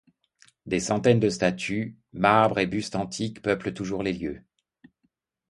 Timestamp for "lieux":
4.13-4.41